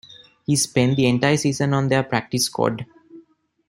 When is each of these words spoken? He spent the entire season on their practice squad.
He 0.47 0.55
spent 0.55 0.95
the 0.95 1.05
entire 1.05 1.37
season 1.37 1.75
on 1.75 1.87
their 1.89 2.01
practice 2.01 2.45
squad. 2.45 2.87